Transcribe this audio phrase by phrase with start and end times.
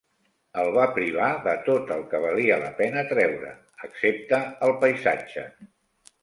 [0.59, 3.53] El va privar de tot el que valia la pena treure,
[3.89, 5.47] excepte el paisatge.